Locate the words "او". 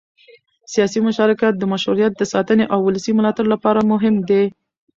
2.73-2.79